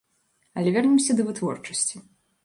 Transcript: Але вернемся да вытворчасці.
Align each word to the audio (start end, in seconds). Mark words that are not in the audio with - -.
Але 0.57 0.71
вернемся 0.77 1.15
да 1.19 1.25
вытворчасці. 1.27 2.01